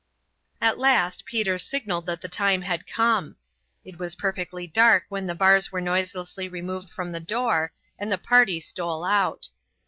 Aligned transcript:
At 0.59 0.79
last 0.79 1.25
Peter 1.27 1.59
signaled 1.59 2.07
that 2.07 2.21
the 2.21 2.27
time 2.27 2.63
had 2.63 2.87
come. 2.87 3.35
It 3.85 3.99
was 3.99 4.15
perfectly 4.15 4.65
dark 4.65 5.05
when 5.09 5.27
the 5.27 5.35
bars 5.35 5.71
were 5.71 5.79
noiselessly 5.79 6.49
removed 6.49 6.89
from 6.89 7.11
the 7.11 7.19
door 7.19 7.71
and 7.99 8.11
the 8.11 8.17
party 8.17 8.59
stole 8.59 9.03
out. 9.05 9.49